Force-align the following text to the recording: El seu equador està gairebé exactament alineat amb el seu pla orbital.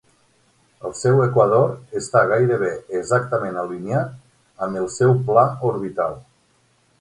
El 0.87 0.93
seu 0.99 1.19
equador 1.25 1.99
està 2.01 2.23
gairebé 2.31 2.69
exactament 3.01 3.59
alineat 3.65 4.17
amb 4.69 4.81
el 4.83 4.89
seu 4.97 5.15
pla 5.29 5.45
orbital. 5.75 6.19